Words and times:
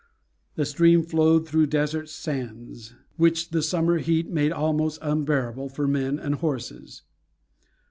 The 0.55 0.65
stream 0.65 1.03
flowed 1.03 1.47
through 1.47 1.67
desert 1.67 2.09
sands, 2.09 2.95
which 3.17 3.49
the 3.51 3.61
summer 3.61 3.99
heat 3.99 4.27
made 4.31 4.51
almost 4.51 4.97
unbearable 5.03 5.69
for 5.69 5.87
men 5.87 6.17
and 6.17 6.33
horses." 6.33 7.03